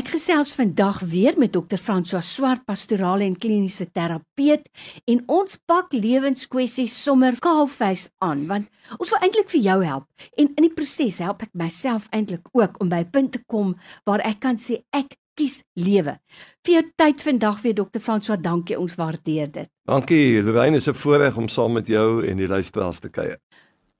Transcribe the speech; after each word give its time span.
Ek 0.00 0.14
gesels 0.14 0.54
vandag 0.56 1.02
weer 1.04 1.34
met 1.36 1.50
Dr. 1.52 1.76
François 1.76 2.24
Swart, 2.24 2.62
pastorale 2.64 3.26
en 3.26 3.34
kliniese 3.36 3.84
terapeut, 3.92 4.68
en 5.04 5.18
ons 5.28 5.56
pak 5.68 5.92
lewenskwessies 5.92 6.94
sommer 7.04 7.34
kaalvuis 7.44 8.06
aan, 8.24 8.46
want 8.48 8.96
ons 8.96 9.10
wil 9.12 9.26
eintlik 9.26 9.50
vir 9.52 9.60
jou 9.66 9.74
help. 9.84 10.06
En 10.40 10.48
in 10.54 10.64
die 10.64 10.72
proses 10.72 11.18
help 11.20 11.44
ek 11.44 11.50
myself 11.52 12.06
eintlik 12.16 12.48
ook 12.56 12.78
om 12.80 12.88
by 12.88 13.02
'n 13.02 13.10
punt 13.12 13.32
te 13.32 13.42
kom 13.44 13.74
waar 14.06 14.24
ek 14.24 14.40
kan 14.40 14.56
sê 14.56 14.80
ek 14.90 15.18
kies 15.36 15.60
lewe. 15.76 16.16
Vir 16.64 16.74
jou 16.74 16.84
tyd 16.96 17.22
vandag 17.22 17.60
weer 17.60 17.74
Dr. 17.74 18.00
François, 18.00 18.40
dankie, 18.40 18.78
ons 18.78 18.96
waardeer 18.96 19.50
dit. 19.52 19.68
Dankie, 19.84 20.42
Lorraine, 20.42 20.76
is 20.76 20.88
'n 20.88 20.94
voorreg 20.94 21.36
om 21.36 21.48
saam 21.48 21.72
met 21.72 21.86
jou 21.86 22.26
en 22.26 22.36
die 22.36 22.48
luisteraars 22.48 23.00
te 23.00 23.10
kuier. 23.10 23.38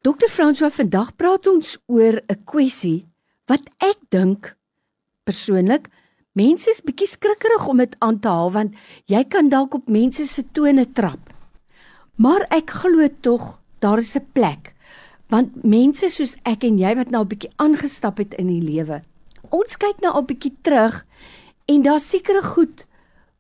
Dr. 0.01 0.29
François, 0.29 0.73
vandag 0.73 1.17
praat 1.17 1.47
ons 1.47 1.77
oor 1.87 2.23
'n 2.27 2.45
kwessie 2.45 3.07
wat 3.47 3.69
ek 3.79 3.99
dink 4.09 4.57
persoonlik 5.29 5.89
mense 6.39 6.71
is 6.71 6.83
bietjie 6.87 7.09
skrikkerig 7.11 7.67
om 7.69 7.83
dit 7.83 7.97
aan 8.01 8.19
te 8.23 8.29
haal 8.29 8.53
want 8.55 8.77
jy 9.11 9.23
kan 9.29 9.51
dalk 9.53 9.75
op 9.75 9.89
mense 9.89 10.27
se 10.27 10.45
tone 10.55 10.87
trap. 10.95 11.33
Maar 12.17 12.47
ek 12.51 12.71
glo 12.83 13.09
tog 13.21 13.59
daar 13.81 13.99
is 13.99 14.17
'n 14.17 14.27
plek 14.33 14.75
want 15.31 15.65
mense 15.65 16.09
soos 16.09 16.37
ek 16.45 16.65
en 16.65 16.79
jy 16.79 16.95
wat 16.97 17.11
nou 17.11 17.23
'n 17.23 17.29
bietjie 17.29 17.53
aangestap 17.57 18.19
het 18.19 18.35
in 18.35 18.47
die 18.47 18.63
lewe. 18.63 19.03
Ons 19.51 19.77
kyk 19.77 20.01
nou 20.01 20.19
'n 20.19 20.27
bietjie 20.27 20.57
terug 20.63 21.07
en 21.67 21.83
daar 21.83 22.01
sekerre 22.01 22.43
goed 22.43 22.87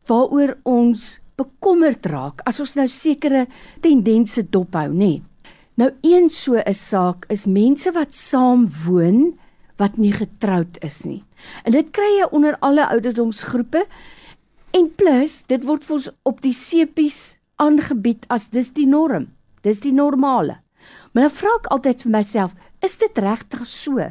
waaroor 0.07 0.57
ons 0.65 1.21
bekommerd 1.37 2.07
raak 2.07 2.41
as 2.47 2.61
ons 2.61 2.75
nou 2.75 2.87
sekere 2.87 3.47
tendense 3.81 4.43
dophou, 4.51 4.89
nê. 4.89 4.97
Nee. 4.99 5.23
Nou 5.81 5.91
een 6.03 6.29
so 6.31 6.55
'n 6.55 6.75
saak 6.75 7.27
is 7.29 7.47
mense 7.47 7.91
wat 7.93 8.15
saam 8.15 8.69
woon 8.85 9.39
wat 9.81 9.99
nie 9.99 10.13
getroud 10.15 10.79
is 10.85 11.03
nie. 11.09 11.23
En 11.65 11.75
dit 11.75 11.91
kry 11.97 12.09
jy 12.19 12.29
onder 12.37 12.57
alle 12.61 12.87
ouderdomsgroepe. 12.93 13.87
En 14.77 14.89
plus, 14.95 15.41
dit 15.51 15.65
word 15.67 15.85
vir 15.87 15.97
ons 15.97 16.09
op 16.29 16.43
die 16.45 16.55
sepies 16.55 17.39
aangebied 17.61 18.27
as 18.29 18.51
dis 18.55 18.71
die 18.77 18.87
norm. 18.89 19.31
Dis 19.65 19.83
die 19.85 19.95
normale. 19.97 20.61
Maar 21.13 21.27
dan 21.29 21.37
vra 21.37 21.55
ek 21.59 21.71
altyd 21.75 22.05
vir 22.05 22.13
myself, 22.15 22.55
is 22.85 22.97
dit 23.01 23.19
regtig 23.19 23.65
so? 23.69 24.11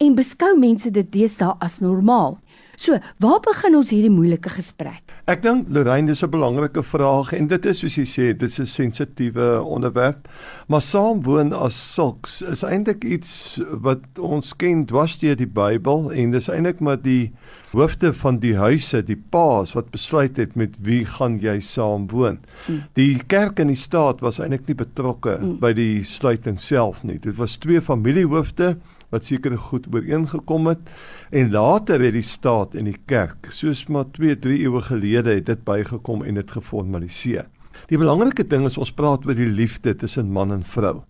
En 0.00 0.16
beskou 0.16 0.54
mense 0.58 0.90
dit 0.90 1.10
deesdae 1.12 1.52
as 1.62 1.80
normaal? 1.84 2.38
So, 2.80 2.96
waar 3.22 3.42
begin 3.44 3.76
ons 3.78 3.92
hierdie 3.92 4.12
moeilike 4.12 4.50
gesprek? 4.54 5.11
Ek 5.30 5.38
dink 5.44 5.68
Lorraine 5.70 6.10
dis 6.10 6.24
'n 6.24 6.30
belangrike 6.30 6.82
vraag 6.82 7.32
en 7.32 7.46
dit 7.46 7.66
is 7.70 7.78
soos 7.78 7.94
jy 7.94 8.06
sê, 8.10 8.24
dit 8.34 8.50
is 8.50 8.58
'n 8.58 8.66
sensitiewe 8.66 9.62
onderwerp. 9.62 10.26
Maar 10.66 10.82
saamwoon 10.82 11.52
as 11.52 11.94
sulks 11.94 12.42
is 12.42 12.64
eintlik 12.64 13.04
iets 13.04 13.62
wat 13.70 14.02
ons 14.18 14.56
ken 14.56 14.84
dwars 14.84 15.18
deur 15.18 15.36
die 15.36 15.46
Bybel 15.46 16.10
en 16.10 16.30
dis 16.30 16.48
eintlik 16.48 16.80
maar 16.80 16.96
die 17.02 17.30
hoofde 17.70 18.12
van 18.12 18.38
die 18.38 18.56
huise, 18.56 19.02
die 19.02 19.22
paas 19.30 19.72
wat 19.72 19.90
besluit 19.90 20.36
het 20.36 20.56
met 20.56 20.74
wie 20.80 21.04
gaan 21.04 21.38
jy 21.38 21.60
saamwoon. 21.60 22.38
Mm. 22.66 22.82
Die 22.94 23.22
kerk 23.26 23.60
en 23.60 23.68
die 23.68 23.76
staat 23.76 24.20
was 24.20 24.40
eintlik 24.40 24.66
nie 24.66 24.74
betrokke 24.74 25.38
mm. 25.38 25.58
by 25.60 25.72
die 25.72 26.02
sluiting 26.02 26.58
self 26.60 27.02
nie. 27.04 27.18
Dit 27.18 27.36
was 27.36 27.56
twee 27.56 27.80
familiehoofde 27.80 28.76
wat 29.12 29.28
seker 29.28 29.56
goed 29.58 29.86
ooreengekom 29.92 30.66
het 30.72 30.90
en 31.30 31.52
later 31.52 32.00
het 32.00 32.16
die 32.16 32.26
staat 32.26 32.74
en 32.74 32.88
die 32.88 32.98
kerk 33.06 33.50
soos 33.52 33.84
maar 33.92 34.08
2 34.16 34.38
3 34.42 34.58
eeue 34.64 34.82
gelede 34.88 35.36
het 35.36 35.46
dit 35.46 35.64
bygekom 35.64 36.24
en 36.24 36.40
dit 36.40 36.50
geformaliseer. 36.50 37.46
Die 37.92 37.98
belangrike 38.00 38.44
ding 38.48 38.64
is 38.68 38.78
ons 38.80 38.92
praat 38.96 39.26
oor 39.26 39.36
die 39.36 39.48
liefde 39.48 39.94
tussen 39.96 40.32
man 40.32 40.52
en 40.52 40.64
vrou. 40.64 41.02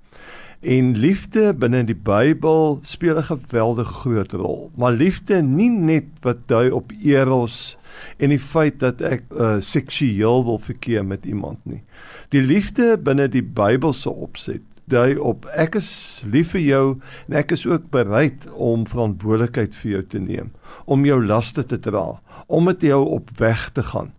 En 0.63 0.93
liefde 0.95 1.51
binne 1.59 1.83
die 1.83 1.99
Bybel 1.99 2.79
speel 2.87 3.19
'n 3.19 3.27
geweldig 3.27 3.89
groot 3.89 4.33
rol. 4.33 4.71
Maar 4.77 4.93
liefde 4.93 5.43
nie 5.43 5.71
net 5.71 6.05
wat 6.23 6.47
dui 6.47 6.71
op 6.71 6.93
eros 7.03 7.79
en 8.19 8.29
die 8.29 8.39
feit 8.39 8.79
dat 8.79 9.01
ek 9.01 9.23
uh, 9.31 9.57
seksueel 9.61 10.45
wil 10.45 10.59
verkeer 10.59 11.05
met 11.05 11.25
iemand 11.25 11.59
nie. 11.63 11.83
Die 12.29 12.43
liefde 12.43 12.99
binne 12.99 13.29
die 13.29 13.43
Bybelse 13.43 14.11
opset 14.11 14.63
dui 14.93 15.17
op 15.17 15.47
ek 15.57 15.79
is 15.81 15.91
lief 16.29 16.53
vir 16.55 16.63
jou 16.65 16.87
en 17.29 17.37
ek 17.41 17.55
is 17.57 17.65
ook 17.67 17.91
bereid 17.95 18.47
om 18.53 18.87
verantwoordelikheid 18.89 19.75
vir 19.81 19.91
jou 19.97 20.03
te 20.15 20.21
neem, 20.23 20.51
om 20.85 21.07
jou 21.09 21.19
laste 21.25 21.65
te 21.65 21.79
dra, 21.81 22.21
om 22.47 22.69
met 22.69 22.85
jou 22.85 23.01
op 23.17 23.33
weg 23.41 23.71
te 23.77 23.85
gaan. 23.93 24.13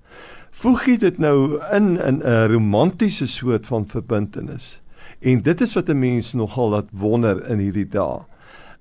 Voeg 0.63 0.85
jy 0.87 0.97
dit 1.01 1.17
nou 1.19 1.59
in 1.73 1.97
in 1.97 2.21
'n 2.23 2.51
romantiese 2.51 3.27
soort 3.27 3.67
van 3.67 3.85
verbintenis. 3.85 4.81
En 5.21 5.41
dit 5.41 5.61
is 5.61 5.73
wat 5.73 5.89
'n 5.89 5.99
mens 5.99 6.33
nogal 6.33 6.69
laat 6.69 6.89
wonder 6.91 7.49
in 7.49 7.59
hierdie 7.59 7.89
dae. 7.89 8.21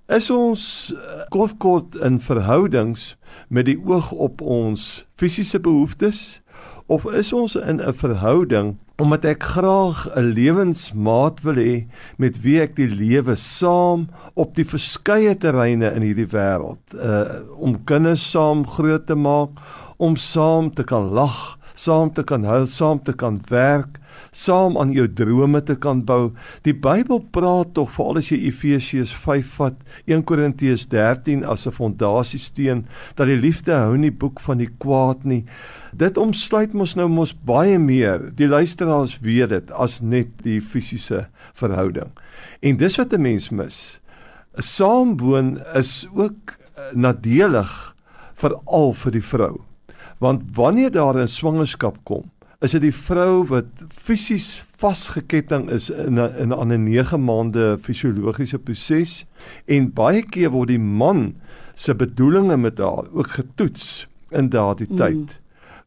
Is 0.09 0.31
ons 0.31 0.93
eh, 0.95 1.23
kort 1.29 1.57
kort 1.59 1.95
in 1.95 2.21
verhoudings 2.21 3.17
met 3.49 3.65
die 3.67 3.79
oog 3.85 4.13
op 4.13 4.41
ons 4.41 5.07
fisiese 5.17 5.61
behoeftes 5.61 6.41
of 6.87 7.05
is 7.13 7.33
ons 7.33 7.55
in 7.55 7.81
'n 7.81 7.95
verhouding 7.95 8.79
omdat 9.03 9.25
ek 9.27 9.43
graag 9.55 10.07
'n 10.15 10.31
lewensmaat 10.39 11.43
wil 11.43 11.59
hê 11.59 11.87
met 12.23 12.39
wie 12.45 12.61
ek 12.63 12.77
die 12.79 12.87
lewe 12.87 13.35
saam 13.37 14.07
op 14.39 14.55
die 14.55 14.65
verskeie 14.65 15.35
terreine 15.35 15.91
in 15.97 16.07
hierdie 16.07 16.31
wêreld 16.31 16.95
uh 16.95 17.43
om 17.59 17.81
kinders 17.85 18.23
saam 18.31 18.63
groot 18.67 19.07
te 19.07 19.15
maak, 19.19 19.59
om 19.99 20.17
saam 20.17 20.71
te 20.71 20.85
kan 20.85 21.11
lag, 21.11 21.59
saam 21.75 22.13
te 22.15 22.23
kan 22.23 22.45
huil, 22.45 22.67
saam 22.67 23.03
te 23.03 23.13
kan 23.13 23.41
werk, 23.51 23.99
saam 24.33 24.79
aan 24.81 24.93
jou 24.97 25.05
drome 25.13 25.61
te 25.63 25.75
kan 25.77 26.01
bou. 26.09 26.33
Die 26.65 26.75
Bybel 26.75 27.21
praat 27.35 27.75
tog 27.77 27.93
veral 27.93 28.21
as 28.23 28.31
jy 28.33 28.39
Efesiërs 28.49 29.13
5 29.25 29.51
vat, 29.59 29.77
1 30.09 30.25
Korintiërs 30.29 30.89
13 30.89 31.45
as 31.45 31.67
'n 31.67 31.77
fondasiesteen 31.77 32.87
dat 33.17 33.27
die 33.27 33.37
liefde 33.37 33.73
hou 33.73 33.97
nie 33.97 34.11
boek 34.11 34.41
van 34.41 34.59
die 34.59 34.71
kwaad 34.79 35.25
nie. 35.25 35.45
Dit 35.93 36.17
omsluit 36.17 36.73
mos 36.73 36.95
nou 36.97 37.09
mos 37.09 37.35
baie 37.35 37.79
meer. 37.79 38.33
Die 38.35 38.49
luisteraars 38.49 39.21
weet 39.21 39.49
dit 39.49 39.71
as 39.71 40.01
net 40.01 40.29
die 40.43 40.61
fisiese 40.61 41.27
verhouding. 41.55 42.11
En 42.63 42.77
dis 42.77 42.97
wat 42.97 43.13
'n 43.13 43.21
mens 43.21 43.51
mis. 43.51 44.01
'n 44.57 44.63
Saamwoon 44.63 45.61
is 45.75 46.09
ook 46.15 46.57
eh, 46.77 46.95
nadelig 46.95 47.95
veral 48.35 48.93
vir 48.93 49.13
die 49.13 49.25
vrou. 49.25 49.61
Want 50.19 50.43
wanneer 50.55 50.91
daar 50.91 51.17
'n 51.17 51.29
swangerskap 51.29 51.99
kom, 52.05 52.31
is 52.63 52.75
dit 52.77 52.85
die 52.85 52.95
vrou 52.95 53.43
wat 53.51 53.67
fisies 53.91 54.63
vasgeketting 54.79 55.69
is 55.71 55.91
in 55.91 56.19
'n 56.19 56.35
in 56.39 56.53
'n 56.53 56.85
9 56.85 57.25
maande 57.25 57.79
fisiologiese 57.83 58.59
proses 58.59 59.27
en 59.67 59.93
baie 59.93 60.23
keer 60.23 60.51
word 60.51 60.69
die 60.69 60.79
man 60.79 61.35
se 61.75 61.95
bedoelings 61.95 62.57
met 62.57 62.79
haar 62.79 63.11
ook 63.13 63.27
getoets 63.27 64.07
in 64.31 64.49
daardie 64.49 64.87
mm. 64.91 64.97
tyd. 64.97 65.41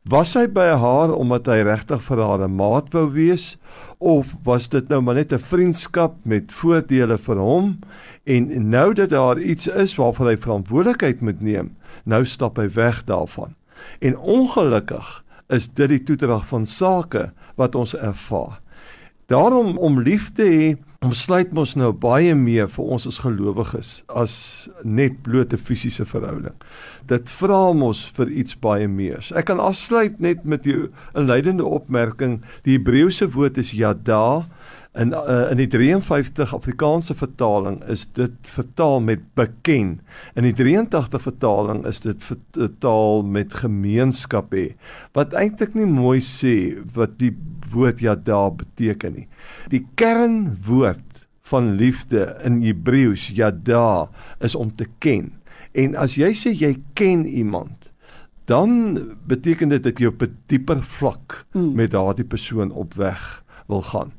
Was 0.03 0.33
hy 0.33 0.47
by 0.47 0.67
haar 0.77 1.13
omdat 1.15 1.47
hy 1.47 1.63
regtig 1.63 2.03
vir 2.03 2.19
haar 2.21 2.43
'n 2.43 2.55
maat 2.55 2.91
wou 2.93 3.09
wees 3.11 3.57
of 3.97 4.27
was 4.43 4.69
dit 4.69 4.89
nou 4.89 5.01
maar 5.01 5.15
net 5.15 5.33
'n 5.33 5.39
vriendskap 5.39 6.15
met 6.23 6.51
voordele 6.51 7.17
vir 7.17 7.37
hom 7.37 7.79
en 8.23 8.69
nou 8.69 8.93
dat 8.93 9.09
daar 9.09 9.39
iets 9.39 9.67
is 9.67 9.95
waarvoor 9.95 10.27
hy 10.27 10.37
verantwoordelikheid 10.37 11.21
moet 11.21 11.41
neem, 11.41 11.75
nou 12.03 12.25
stap 12.25 12.57
hy 12.57 12.69
weg 12.69 13.03
daarvan. 13.03 13.55
En 13.99 14.17
ongelukkig 14.17 15.23
is 15.49 15.69
dit 15.69 15.89
die 15.89 16.03
toedrag 16.03 16.47
van 16.47 16.65
sake 16.65 17.29
wat 17.55 17.75
ons 17.75 17.95
ervaar. 17.95 18.59
Daarom 19.29 19.77
om 19.77 20.01
lief 20.05 20.29
te 20.37 20.45
hê, 20.45 20.67
omsluit 21.05 21.51
mos 21.53 21.75
nou 21.77 21.91
baie 21.93 22.33
meer 22.37 22.67
vir 22.71 22.91
ons 22.95 23.05
as 23.09 23.19
gelowiges 23.21 23.89
as 24.21 24.35
net 24.83 25.17
blote 25.25 25.57
fisiese 25.57 26.05
verhouding. 26.05 26.55
Dit 27.09 27.29
vra 27.39 27.73
mos 27.77 28.03
vir 28.17 28.29
iets 28.29 28.57
baie 28.61 28.87
meer. 28.89 29.25
Ek 29.37 29.49
kan 29.49 29.61
afsluit 29.61 30.19
net 30.19 30.45
met 30.45 30.65
'n 30.65 30.89
leidende 31.13 31.65
opmerking. 31.65 32.41
Die 32.63 32.77
Hebreëse 32.77 33.29
woord 33.33 33.57
is 33.57 33.71
yada 33.71 34.45
In 34.95 35.11
uh, 35.11 35.49
in 35.51 35.59
die 35.59 35.67
53 35.67 36.53
Afrikaanse 36.55 37.15
vertaling 37.19 37.81
is 37.91 38.05
dit 38.15 38.35
vertaal 38.47 39.01
met 39.03 39.25
beken. 39.35 39.97
In 40.39 40.47
die 40.47 40.53
83 40.55 41.21
vertaling 41.21 41.83
is 41.85 41.99
dit 41.99 42.23
vertaal 42.23 43.25
met 43.27 43.57
gemeenskap 43.59 44.55
hê. 44.55 44.69
Wat 45.17 45.35
eintlik 45.35 45.75
nie 45.75 45.89
mooi 45.89 46.21
sê 46.23 46.55
wat 46.95 47.17
die 47.19 47.33
woord 47.73 47.99
ja 47.99 48.15
daar 48.15 48.53
beteken 48.55 49.19
nie. 49.19 49.27
Die 49.73 49.83
kernwoord 49.99 51.25
van 51.51 51.75
liefde 51.75 52.31
in 52.47 52.61
Hebreëus 52.63 53.27
ja 53.35 53.51
daar 53.51 54.07
is 54.39 54.55
om 54.55 54.71
te 54.75 54.87
ken. 55.03 55.33
En 55.75 55.99
as 55.99 56.15
jy 56.15 56.31
sê 56.39 56.55
jy 56.55 56.77
ken 56.95 57.27
iemand, 57.27 57.91
dan 58.47 58.95
beteken 59.27 59.75
dit 59.75 59.83
dat 59.83 59.99
jy 59.99 60.07
op 60.07 60.23
'n 60.23 60.37
dieper 60.47 60.83
vlak 60.83 61.45
hmm. 61.51 61.75
met 61.75 61.91
daardie 61.91 62.25
persoon 62.25 62.71
op 62.71 62.93
weg 62.93 63.43
wil 63.67 63.81
gaan. 63.81 64.11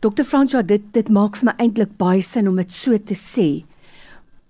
Dr. 0.00 0.24
François, 0.24 0.62
dit 0.62 0.82
dit 0.92 1.08
maak 1.08 1.36
vir 1.36 1.50
my 1.50 1.54
eintlik 1.58 1.96
baie 1.98 2.22
sin 2.22 2.48
om 2.48 2.56
dit 2.56 2.72
so 2.72 2.98
te 2.98 3.14
sê. 3.14 3.64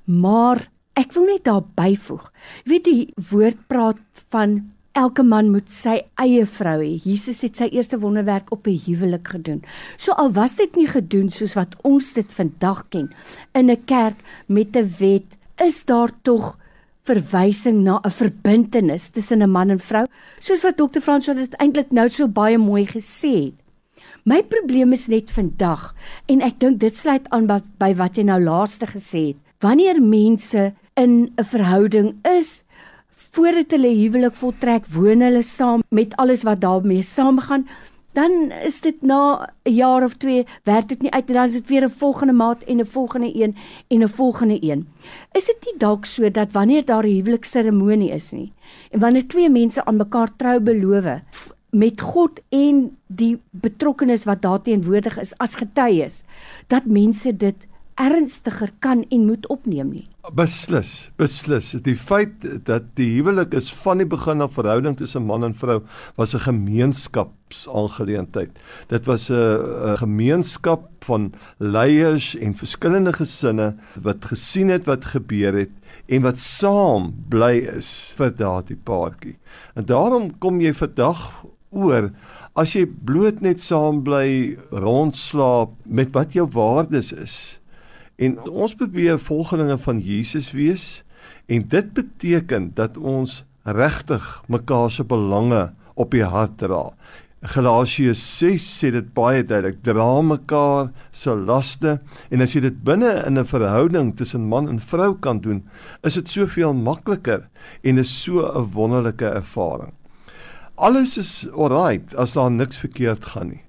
Maar 0.06 0.68
ek 0.96 1.12
wil 1.16 1.26
net 1.26 1.44
daar 1.44 1.64
byvoeg. 1.76 2.30
Jy 2.64 2.70
weet 2.70 2.84
die 2.84 3.14
woord 3.30 3.60
praat 3.68 4.00
van 4.30 4.60
elke 4.94 5.24
man 5.26 5.50
moet 5.50 5.70
sy 5.74 5.96
eie 6.22 6.44
vrou 6.46 6.78
hê. 6.80 6.92
Jesus 7.02 7.42
het 7.42 7.58
sy 7.58 7.68
eerste 7.74 7.98
wonderwerk 7.98 8.52
op 8.54 8.66
'n 8.66 8.78
huwelik 8.86 9.28
gedoen. 9.28 9.62
So 9.96 10.12
al 10.12 10.32
was 10.32 10.56
dit 10.56 10.76
nie 10.76 10.86
gedoen 10.86 11.30
soos 11.30 11.54
wat 11.54 11.74
ons 11.82 12.12
dit 12.12 12.32
vandag 12.32 12.88
ken 12.90 13.10
in 13.54 13.70
'n 13.70 13.84
kerk 13.84 14.18
met 14.46 14.76
'n 14.76 14.94
wet, 14.98 15.36
is 15.58 15.84
daar 15.84 16.10
tog 16.22 16.56
verwysing 17.04 17.82
na 17.82 18.00
'n 18.04 18.10
verbintenis 18.10 19.08
tussen 19.08 19.42
'n 19.42 19.50
man 19.50 19.70
en 19.70 19.78
vrou, 19.78 20.06
soos 20.38 20.62
wat 20.62 20.76
Dr. 20.76 21.00
Frans 21.00 21.26
dit 21.26 21.54
eintlik 21.54 21.92
nou 21.92 22.08
so 22.08 22.28
baie 22.28 22.58
mooi 22.58 22.86
gesê 22.86 23.44
het. 23.44 23.63
My 24.24 24.38
probleem 24.40 24.94
is 24.96 25.02
net 25.12 25.28
vandag 25.36 25.90
en 26.32 26.40
ek 26.46 26.54
dink 26.62 26.78
dit 26.80 26.96
sluit 26.96 27.26
aan 27.36 27.44
by 27.44 27.90
wat 27.98 28.16
jy 28.16 28.22
nou 28.24 28.38
laaste 28.40 28.86
gesê 28.88 29.20
het. 29.26 29.40
Wanneer 29.60 30.00
mense 30.00 30.72
in 30.96 31.28
'n 31.36 31.44
verhouding 31.44 32.16
is, 32.24 32.64
voordat 33.36 33.76
hulle 33.76 33.92
huwelik 33.92 34.32
voltrek, 34.32 34.88
woon 34.88 35.20
hulle 35.20 35.42
saam 35.42 35.82
met 35.90 36.16
alles 36.16 36.42
wat 36.42 36.60
daarmee 36.60 37.02
saamgaan, 37.02 37.68
dan 38.14 38.50
is 38.64 38.80
dit 38.80 39.02
na 39.02 39.44
'n 39.66 39.74
jaar 39.74 40.04
of 40.04 40.16
2 40.16 40.46
werk 40.64 40.88
dit 40.88 41.02
nie 41.02 41.12
uit 41.12 41.28
en 41.28 41.34
dan 41.34 41.44
is 41.44 41.60
dit 41.60 41.68
weer 41.68 41.84
'n 41.84 41.90
volgende 41.90 42.32
maat 42.32 42.64
en 42.64 42.80
'n 42.80 42.86
volgende 42.86 43.30
een 43.34 43.54
en 43.88 44.02
'n 44.02 44.08
volgende 44.08 44.58
een. 44.62 44.88
Is 45.32 45.44
dit 45.44 45.60
nie 45.66 45.78
dalk 45.78 46.04
so 46.04 46.30
dat 46.30 46.52
wanneer 46.52 46.84
daar 46.84 47.04
'n 47.04 47.16
huwelikseremonie 47.16 48.10
is 48.10 48.32
nie 48.32 48.52
en 48.90 49.00
wanneer 49.00 49.26
twee 49.26 49.50
mense 49.50 49.84
aan 49.84 49.96
mekaar 49.96 50.36
trou 50.36 50.60
beloof 50.60 51.53
met 51.74 52.00
God 52.00 52.40
en 52.54 52.96
die 53.06 53.36
betrokkenes 53.50 54.24
wat 54.24 54.42
daarteenwoordig 54.42 55.18
is 55.18 55.34
as 55.42 55.58
getuies 55.60 56.22
dat 56.72 56.86
mense 56.86 57.36
dit 57.36 57.66
ernstiger 57.94 58.72
kan 58.82 59.04
en 59.08 59.26
moet 59.26 59.46
opneem 59.52 59.90
nie. 59.94 60.08
Beslis, 60.34 61.12
beslis. 61.20 61.74
Die 61.84 61.96
feit 61.96 62.32
dat 62.66 62.82
die 62.98 63.16
huwelik 63.16 63.54
is 63.54 63.72
van 63.84 63.98
die 64.02 64.08
begin 64.08 64.40
af 64.42 64.54
verhouding 64.56 64.96
tussen 64.98 65.26
man 65.28 65.44
en 65.46 65.54
vrou 65.54 65.80
was 66.16 66.34
'n 66.34 66.46
gemeenskapsaangeleentheid. 66.48 68.50
Dit 68.88 69.06
was 69.06 69.30
'n 69.30 69.96
gemeenskap 69.96 70.90
van 71.04 71.32
leiers 71.58 72.36
en 72.36 72.54
verskillende 72.54 73.12
gesinne 73.12 73.74
wat 74.02 74.24
gesien 74.24 74.68
het 74.68 74.84
wat 74.84 75.04
gebeur 75.04 75.54
het 75.54 75.70
en 76.06 76.22
wat 76.22 76.38
saam 76.38 77.14
bly 77.28 77.56
is 77.76 78.14
vir 78.16 78.36
daardie 78.36 78.76
paartjie. 78.76 79.36
En 79.74 79.84
daarom 79.84 80.38
kom 80.38 80.60
jy 80.60 80.74
vandag 80.74 81.44
oor 81.74 82.10
as 82.54 82.74
jy 82.74 82.86
bloot 82.86 83.42
net 83.42 83.60
saam 83.60 84.02
bly 84.06 84.56
rondslaap 84.70 85.74
met 85.84 86.14
wat 86.14 86.32
jou 86.38 86.46
waardes 86.46 87.12
is 87.12 87.58
En 88.16 88.36
ons 88.46 88.74
probeer 88.78 89.18
volgelinge 89.18 89.74
van 89.82 89.98
Jesus 89.98 90.52
wees 90.54 91.02
en 91.50 91.64
dit 91.68 91.92
beteken 91.92 92.70
dat 92.78 92.96
ons 92.96 93.42
regtig 93.66 94.42
mekaar 94.46 94.90
se 94.90 95.04
belange 95.04 95.72
op 95.94 96.14
die 96.14 96.22
hart 96.22 96.60
dra. 96.62 96.92
Galasiërs 97.44 98.22
6 98.38 98.68
sê 98.78 98.92
dit 98.94 99.08
baie 99.16 99.42
duidelik: 99.42 99.82
dra 99.84 100.22
mekaar 100.22 100.92
se 101.12 101.34
laste 101.34 101.98
en 102.30 102.44
as 102.44 102.54
jy 102.54 102.62
dit 102.68 102.78
binne 102.86 103.10
in 103.26 103.38
'n 103.38 103.50
verhouding 103.50 104.14
tussen 104.16 104.46
man 104.48 104.68
en 104.68 104.80
vrou 104.80 105.14
kan 105.14 105.40
doen, 105.40 105.64
is 106.02 106.14
dit 106.14 106.28
soveel 106.28 106.72
makliker 106.72 107.48
en 107.82 107.98
is 107.98 108.22
so 108.22 108.46
'n 108.46 108.70
wonderlike 108.72 109.26
ervaring. 109.26 109.92
Alles 110.74 111.18
is 111.18 111.46
alright 111.52 112.14
as 112.16 112.32
daar 112.32 112.50
niks 112.50 112.76
verkeerd 112.76 113.24
gaan 113.24 113.48
nie. 113.48 113.62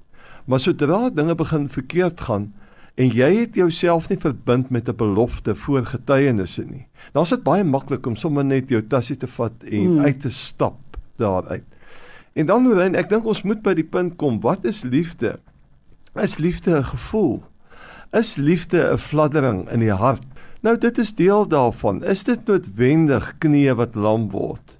Maar 0.45 0.59
sodra 0.59 1.09
dinge 1.09 1.35
begin 1.35 1.69
verkeerd 1.69 2.21
gaan, 2.21 2.53
en 2.95 3.11
jy 3.11 3.29
het 3.35 3.55
jouself 3.59 4.07
nie 4.09 4.17
verbind 4.17 4.69
met 4.69 4.89
'n 4.89 4.95
belofte 4.95 5.55
voor 5.55 5.85
getuienisse 5.85 6.63
nie. 6.63 6.87
Dan's 7.11 7.29
dit 7.29 7.43
baie 7.43 7.63
maklik 7.63 8.05
om 8.05 8.15
sommer 8.15 8.45
net 8.45 8.69
jou 8.69 8.81
tassie 8.87 9.17
te 9.17 9.27
vat 9.27 9.53
en 9.63 9.85
hmm. 9.85 9.99
uit 9.99 10.21
te 10.21 10.29
stap 10.29 10.77
daaruit. 11.15 11.63
En 12.33 12.45
dan 12.45 12.61
moet 12.61 12.95
ek 12.95 13.09
dink 13.09 13.25
ons 13.25 13.41
moet 13.41 13.61
by 13.61 13.73
die 13.73 13.83
punt 13.83 14.15
kom, 14.15 14.39
wat 14.41 14.65
is 14.65 14.81
liefde? 14.83 15.39
Is 16.15 16.37
liefde 16.37 16.77
'n 16.77 16.83
gevoel? 16.83 17.43
Is 18.11 18.35
liefde 18.35 18.91
'n 18.93 18.97
fladdering 18.97 19.69
in 19.69 19.79
die 19.79 19.91
hart? 19.91 20.23
Nou 20.61 20.77
dit 20.77 20.97
is 20.97 21.15
deel 21.15 21.47
daarvan. 21.47 22.03
Is 22.03 22.23
dit 22.23 22.47
noodwendig 22.47 23.35
knieë 23.37 23.75
wat 23.75 23.95
lam 23.95 24.29
word? 24.31 24.77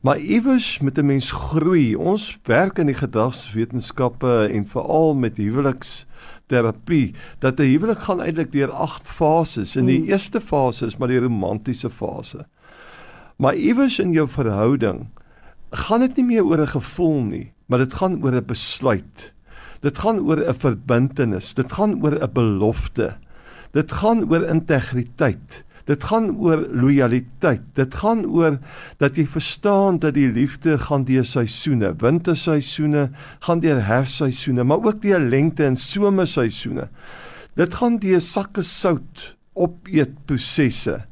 Maar 0.00 0.18
iewers 0.18 0.78
met 0.78 0.98
'n 0.98 1.06
mens 1.06 1.30
groei. 1.30 1.94
Ons 1.94 2.38
werk 2.44 2.78
in 2.78 2.86
die 2.86 2.94
gedragswetenskappe 2.94 4.48
en 4.52 4.66
veral 4.66 5.14
met 5.14 5.36
huweliks 5.36 6.06
terapie 6.46 7.14
dat 7.38 7.58
'n 7.58 7.62
huwelik 7.62 7.98
gaan 7.98 8.20
eintlik 8.20 8.52
deur 8.52 8.70
8 8.70 9.08
fases. 9.08 9.76
In 9.76 9.86
die 9.86 10.00
mm. 10.00 10.08
eerste 10.08 10.40
fase 10.40 10.86
is 10.86 10.96
maar 10.96 11.08
die 11.08 11.20
romantiese 11.20 11.90
fase. 11.90 12.46
Maar 13.36 13.54
iewers 13.54 13.98
in 13.98 14.12
jou 14.12 14.28
verhouding 14.28 15.06
gaan 15.70 16.00
dit 16.00 16.16
nie 16.16 16.24
meer 16.24 16.44
oor 16.44 16.60
'n 16.60 16.66
gevoel 16.66 17.22
nie, 17.22 17.52
maar 17.66 17.78
dit 17.78 17.94
gaan 17.94 18.22
oor 18.24 18.34
'n 18.34 18.46
besluit. 18.46 19.32
Dit 19.80 19.98
gaan 19.98 20.18
oor 20.18 20.40
'n 20.40 20.54
verbintenis, 20.54 21.54
dit 21.54 21.72
gaan 21.72 22.02
oor 22.02 22.22
'n 22.22 22.32
belofte. 22.32 23.16
Dit 23.72 23.92
gaan 23.92 24.30
oor 24.30 24.42
integriteit. 24.42 25.64
Dit 25.86 26.04
gaan 26.04 26.32
oor 26.42 26.64
lojaliteit. 26.74 27.62
Dit 27.78 27.94
gaan 27.94 28.24
oor 28.26 28.58
dat 28.98 29.16
jy 29.16 29.26
verstaan 29.30 30.00
dat 30.02 30.16
die 30.16 30.28
liefde 30.32 30.78
gaan 30.82 31.04
deur 31.06 31.24
seisoene, 31.24 31.92
winterseisoene, 31.98 33.08
gaan 33.46 33.62
deur 33.62 33.84
herfsseisoene, 33.86 34.64
maar 34.66 34.82
ook 34.82 35.02
deur 35.02 35.22
lente 35.22 35.64
en 35.64 35.76
somerseisoene. 35.78 36.88
Dit 37.54 37.74
gaan 37.78 38.00
deur 38.02 38.20
sakke 38.20 38.62
sout 38.66 39.36
opeet 39.54 40.18
prosesse. 40.26 41.04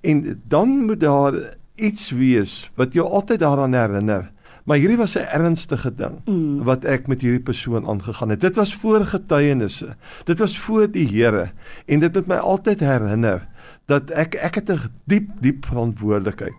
En 0.00 0.40
dan 0.48 0.86
moet 0.86 1.00
daar 1.00 1.34
iets 1.74 2.10
wees 2.14 2.70
wat 2.78 2.94
jou 2.94 3.08
altyd 3.08 3.42
daaraan 3.42 3.74
herinner. 3.74 4.30
Maar 4.62 4.78
hierdie 4.78 4.96
was 4.96 5.16
'n 5.18 5.26
ernstige 5.26 5.94
ding 5.94 6.22
mm. 6.24 6.62
wat 6.62 6.84
ek 6.84 7.06
met 7.06 7.20
hierdie 7.20 7.42
persoon 7.42 7.86
aangegaan 7.86 8.28
het. 8.28 8.40
Dit 8.40 8.56
was 8.56 8.74
voor 8.74 9.06
getuienisse. 9.06 9.96
Dit 10.24 10.38
was 10.38 10.58
voor 10.58 10.90
die 10.90 11.08
Here 11.08 11.50
en 11.86 11.98
dit 11.98 12.14
het 12.14 12.26
my 12.26 12.36
altyd 12.36 12.80
herinner 12.80 13.48
dat 13.86 14.10
ek 14.10 14.34
ek 14.34 14.54
het 14.54 14.70
'n 14.70 14.90
diep 15.04 15.28
diep 15.40 15.66
verantwoordelikheid. 15.66 16.54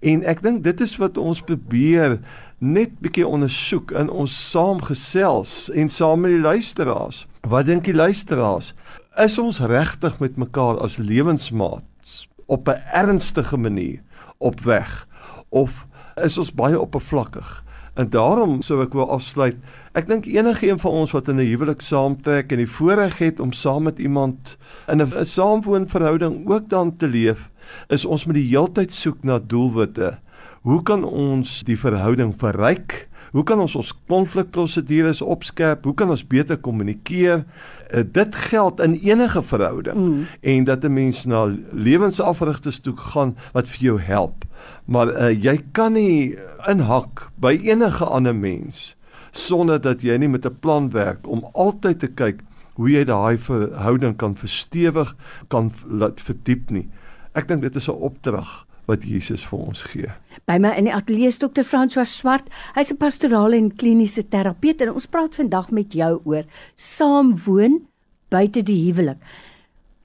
En 0.00 0.24
ek 0.24 0.42
dink 0.42 0.64
dit 0.64 0.80
is 0.80 0.96
wat 0.96 1.18
ons 1.18 1.40
probeer 1.40 2.18
net 2.58 2.98
bietjie 3.00 3.26
ondersoek 3.26 3.90
in 3.90 4.10
ons 4.10 4.50
saamgesels 4.50 5.70
en 5.70 5.88
saam 5.88 6.20
met 6.20 6.30
die 6.30 6.40
luisteraars. 6.40 7.26
Wat 7.46 7.66
dink 7.66 7.84
die 7.84 7.94
luisteraars? 7.94 8.74
Is 9.16 9.38
ons 9.38 9.58
regtig 9.58 10.18
met 10.18 10.36
mekaar 10.36 10.78
as 10.78 10.96
lewensmaats 10.96 12.28
op 12.46 12.68
'n 12.68 12.82
ernstige 12.92 13.56
manier 13.56 14.00
op 14.38 14.60
weg 14.60 15.06
of 15.48 15.86
is 16.16 16.38
ons 16.38 16.54
baie 16.54 16.80
oppervlakkig? 16.80 17.64
En 17.98 18.06
daarom 18.10 18.60
sou 18.62 18.78
ek 18.84 18.92
wil 18.94 19.08
afsluit. 19.10 19.56
Ek 19.98 20.06
dink 20.06 20.28
enige 20.30 20.68
een 20.68 20.78
van 20.78 21.00
ons 21.00 21.10
wat 21.16 21.28
in 21.28 21.40
'n 21.42 21.50
huwelik 21.50 21.80
saamtrek 21.82 22.52
en 22.52 22.62
die 22.62 22.70
voorreg 22.70 23.18
het 23.18 23.40
om 23.40 23.52
saam 23.52 23.82
met 23.82 23.98
iemand 23.98 24.56
in 24.86 25.02
'n 25.02 25.26
saamwoonverhouding 25.26 26.46
ook 26.46 26.68
dan 26.68 26.96
te 26.96 27.08
leef, 27.08 27.50
is 27.88 28.04
ons 28.04 28.24
met 28.24 28.34
die 28.34 28.48
heeltyd 28.48 28.92
soek 28.92 29.22
na 29.22 29.38
doelwitte. 29.38 30.18
Hoe 30.62 30.82
kan 30.82 31.04
ons 31.04 31.64
die 31.64 31.78
verhouding 31.78 32.34
verryk? 32.38 33.08
Hoe 33.32 33.42
kan 33.42 33.60
ons 33.60 33.74
ons 33.74 33.92
konflikprosedures 34.06 35.20
opskerp? 35.20 35.84
Hoe 35.84 35.94
kan 35.94 36.10
ons 36.10 36.26
beter 36.26 36.56
kommunikeer? 36.56 37.44
Uh, 37.94 38.02
dit 38.12 38.34
geld 38.34 38.80
in 38.80 38.94
enige 38.94 39.42
verhouding 39.42 39.96
mm. 39.96 40.26
en 40.40 40.64
dat 40.64 40.84
'n 40.84 40.92
mens 40.92 41.24
na 41.24 41.54
lewensafrigters 41.72 42.80
toe 42.80 42.96
gaan 42.96 43.36
wat 43.52 43.68
vir 43.68 43.80
jou 43.80 44.00
help. 44.00 44.44
Maar 44.84 45.08
uh, 45.12 45.30
jy 45.44 45.58
kan 45.72 45.92
nie 45.92 46.36
inhak 46.68 47.28
by 47.36 47.58
enige 47.62 48.04
ander 48.04 48.34
mens 48.34 48.96
sonder 49.32 49.80
dat 49.80 50.02
jy 50.02 50.16
nie 50.16 50.28
met 50.28 50.46
'n 50.46 50.58
plan 50.60 50.90
werk 50.90 51.26
om 51.26 51.44
altyd 51.52 51.98
te 51.98 52.08
kyk 52.08 52.40
hoe 52.78 52.90
jy 52.90 53.04
daai 53.04 53.38
verhouding 53.38 54.16
kan 54.16 54.36
verstewig, 54.36 55.16
kan 55.48 55.72
laat 55.86 56.20
verdiep 56.20 56.70
nie. 56.70 56.88
Ek 57.34 57.48
dink 57.48 57.62
dit 57.62 57.76
is 57.76 57.88
'n 57.88 57.98
opdrag 57.98 58.66
wat 58.86 59.04
Jesus 59.04 59.44
vir 59.44 59.58
ons 59.58 59.82
gee. 59.92 60.08
By 60.46 60.56
my 60.58 60.72
in 60.78 60.84
die 60.84 60.94
ateljee 60.94 61.26
is 61.26 61.38
Dr. 61.38 61.62
François 61.62 62.08
Swart. 62.08 62.48
Hy's 62.74 62.90
'n 62.90 62.96
pastorale 62.96 63.56
en 63.56 63.74
kliniese 63.74 64.28
terapeut 64.28 64.80
en 64.80 64.92
ons 64.92 65.06
praat 65.06 65.34
vandag 65.34 65.70
met 65.70 65.92
jou 65.92 66.20
oor 66.24 66.44
saamwoon 66.74 67.86
buite 68.30 68.62
die 68.62 68.84
huwelik. 68.86 69.18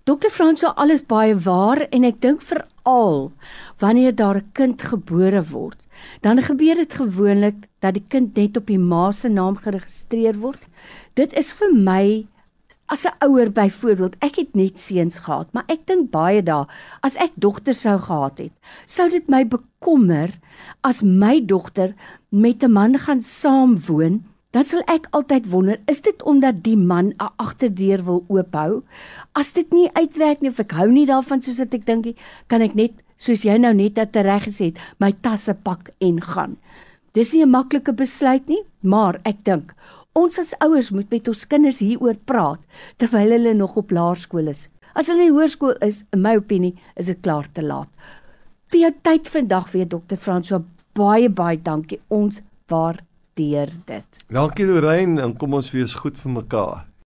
Dr. 0.04 0.28
François, 0.28 0.74
alles 0.76 1.00
baie 1.08 1.32
waar 1.40 1.80
en 1.96 2.04
ek 2.04 2.18
dink 2.20 2.42
veral 2.44 3.30
wanneer 3.80 4.12
daar 4.12 4.42
'n 4.42 4.52
kind 4.52 4.82
gebore 4.84 5.40
word, 5.48 5.80
dan 6.20 6.44
gebeur 6.44 6.76
dit 6.76 6.94
gewoonlik 6.94 7.56
dat 7.80 7.94
die 7.94 8.04
kind 8.10 8.36
net 8.36 8.58
op 8.58 8.68
die 8.68 8.78
ma 8.78 9.12
se 9.12 9.30
naam 9.30 9.56
geregistreer 9.56 10.36
word. 10.40 10.60
Dit 11.16 11.32
is 11.34 11.54
vir 11.54 11.72
my 11.72 12.28
as 12.92 13.06
'n 13.06 13.16
ouer 13.24 13.50
byvoorbeeld, 13.50 14.16
ek 14.20 14.36
het 14.36 14.56
net 14.56 14.80
seuns 14.80 15.20
gehad, 15.24 15.48
maar 15.54 15.66
ek 15.70 15.88
dink 15.88 16.12
baie 16.12 16.44
daar, 16.44 16.68
as 17.02 17.16
ek 17.16 17.32
dogters 17.36 17.82
sou 17.82 17.98
gehad 17.98 18.38
het, 18.38 18.54
sou 18.86 19.10
dit 19.10 19.30
my 19.30 19.46
bekommer 19.46 20.30
as 20.84 21.02
my 21.02 21.40
dogter 21.40 21.96
met 22.30 22.62
'n 22.62 22.72
man 22.72 23.00
gaan 23.00 23.24
saamwoon, 23.24 24.24
dan 24.54 24.64
sal 24.64 24.84
ek 24.88 25.08
altyd 25.18 25.50
wonder, 25.52 25.80
is 25.90 26.04
dit 26.06 26.24
omdat 26.24 26.64
die 26.64 26.78
man 26.78 27.14
'n 27.18 27.34
agterdeur 27.38 28.04
wil 28.06 28.26
oophou? 28.30 28.84
As 29.34 29.54
dit 29.54 29.72
nie 29.74 29.90
uitwerk 29.94 30.42
nie 30.42 30.50
of 30.50 30.60
ek 30.60 30.72
hou 30.72 30.88
nie 30.92 31.06
daarvan 31.06 31.42
soos 31.42 31.60
wat 31.60 31.74
ek 31.74 31.86
dink, 31.86 32.16
kan 32.48 32.62
ek 32.62 32.76
net 32.76 32.94
soos 33.18 33.44
jy 33.44 33.58
nou 33.58 33.74
net 33.74 33.98
reg 33.98 34.44
gesê 34.44 34.66
het, 34.66 34.78
my 35.00 35.12
tasse 35.12 35.54
pak 35.54 35.90
en 36.00 36.22
gaan. 36.22 36.58
Dis 37.14 37.34
nie 37.34 37.44
'n 37.44 37.50
maklike 37.50 37.94
besluit 37.94 38.48
nie, 38.48 38.64
maar 38.82 39.20
ek 39.26 39.44
dink 39.44 39.74
Ons 40.14 40.38
as 40.38 40.52
ouers 40.62 40.92
moet 40.94 41.10
met 41.10 41.28
ons 41.32 41.40
kinders 41.50 41.80
hieroor 41.82 42.20
praat 42.30 42.62
terwyl 43.02 43.34
hulle 43.34 43.54
nog 43.58 43.80
op 43.82 43.94
laerskool 43.98 44.52
is. 44.52 44.68
As 44.94 45.10
hulle 45.10 45.26
in 45.26 45.34
hoërskool 45.34 45.80
is, 45.82 46.04
in 46.14 46.22
my 46.22 46.36
opinie, 46.38 46.76
is 46.96 47.10
dit 47.10 47.24
klaar 47.26 47.50
te 47.54 47.66
laat. 47.66 47.90
vir 48.74 48.80
jou 48.80 48.94
tyd 49.06 49.28
vandag 49.30 49.68
weer 49.74 49.86
dokter 49.86 50.18
François. 50.18 50.64
Baie 50.98 51.30
baie 51.30 51.58
dankie. 51.62 52.02
Ons 52.10 52.42
waardeer 53.36 53.70
dit. 53.86 54.24
Dankie 54.28 54.66
Lorraine 54.66 55.22
en 55.22 55.36
kom 55.36 55.54
ons 55.54 55.72
wees 55.72 55.94
goed 55.94 56.18
vir 56.18 56.32
mekaar. 56.32 56.86